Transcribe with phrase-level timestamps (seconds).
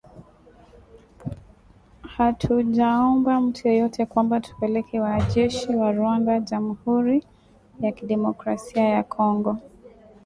[2.13, 7.23] Hatujaomba mtu yeyote kwamba tupeleke wanajeshi wa Rwanda jamhuri
[7.79, 9.57] ya kidemokrasia ya Kongo